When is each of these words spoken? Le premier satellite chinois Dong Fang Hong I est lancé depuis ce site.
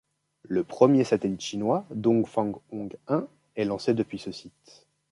Le 0.49 0.63
premier 0.63 1.03
satellite 1.03 1.41
chinois 1.41 1.85
Dong 1.91 2.25
Fang 2.25 2.59
Hong 2.71 2.97
I 3.07 3.19
est 3.55 3.65
lancé 3.65 3.93
depuis 3.93 4.17
ce 4.17 4.31
site. 4.31 4.87